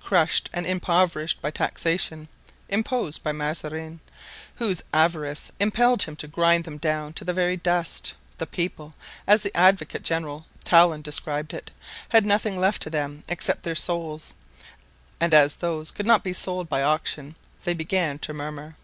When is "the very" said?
7.24-7.56